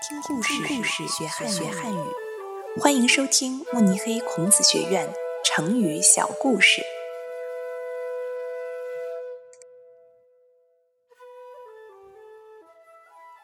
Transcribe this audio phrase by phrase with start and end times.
[0.00, 1.98] 听故事，故事学汉学汉语。
[2.80, 5.12] 欢迎收听慕尼黑孔子学院
[5.44, 6.80] 成语小故事。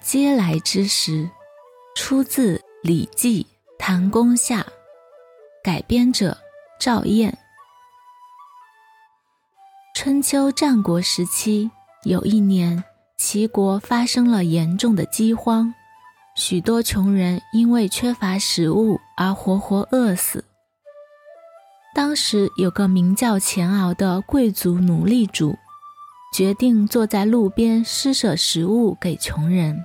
[0.00, 1.28] 嗟来之食，
[1.96, 3.42] 出自《礼记·
[3.76, 4.60] 谭公下》，
[5.60, 6.38] 改编者
[6.78, 7.36] 赵燕。
[9.96, 11.68] 春秋战国时期，
[12.04, 12.84] 有一年，
[13.18, 15.74] 齐国发生了严重的饥荒，
[16.36, 20.44] 许多穷人因为缺乏食物而活活饿死。
[21.94, 25.56] 当时有个名叫钱敖的贵族奴隶主，
[26.34, 29.84] 决定坐在路边施舍食物给穷人。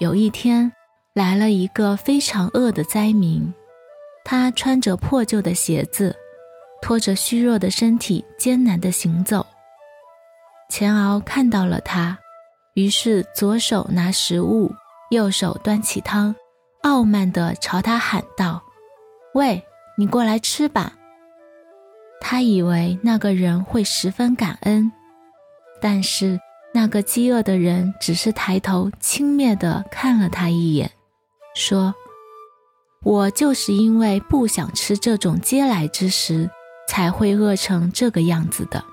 [0.00, 0.72] 有一天，
[1.14, 3.54] 来了一个非常饿的灾民，
[4.24, 6.16] 他穿着破旧的鞋子。
[6.80, 9.46] 拖着虚弱的身体艰难地行走，
[10.68, 12.18] 钱敖看到了他，
[12.74, 14.74] 于是左手拿食物，
[15.12, 16.34] 右手端起汤，
[16.82, 18.62] 傲慢地朝他喊道
[19.34, 19.62] ：“喂，
[19.98, 20.94] 你过来吃吧。”
[22.20, 24.90] 他以为那个人会十分感恩，
[25.80, 26.40] 但是
[26.72, 30.90] 那个饥饿的人只是抬头轻蔑地看了他一眼，
[31.54, 31.94] 说
[33.04, 36.50] ：“我就是因为不想吃这种嗟来之食。”
[36.88, 38.84] 才会饿成这个样子的。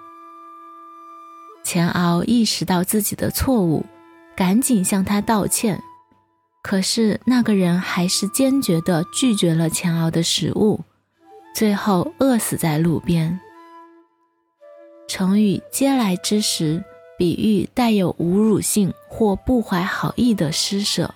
[1.65, 3.85] 钱敖意识到自己的错误，
[4.37, 5.83] 赶紧向他道歉。
[6.61, 10.81] 可是那个人还是坚决的拒绝了钱敖的食物，
[11.55, 13.39] 最后饿死在路边。
[15.07, 16.83] 成语“嗟来之食”
[17.17, 21.15] 比喻带有侮辱性或不怀好意的施舍。